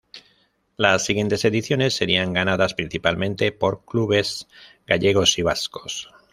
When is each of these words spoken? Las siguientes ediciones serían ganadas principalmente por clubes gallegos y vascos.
Las 0.77 1.05
siguientes 1.05 1.45
ediciones 1.45 1.93
serían 1.93 2.33
ganadas 2.33 2.73
principalmente 2.73 3.51
por 3.51 3.85
clubes 3.85 4.47
gallegos 4.87 5.37
y 5.37 5.43
vascos. 5.43 6.09